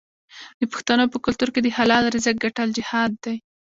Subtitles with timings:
[0.59, 3.37] د پښتنو په کلتور کې د حلال رزق ګټل جهاد دی.